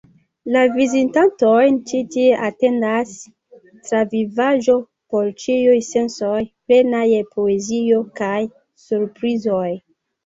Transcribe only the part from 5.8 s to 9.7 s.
sensoj, plena je poezio kaj surprizoj.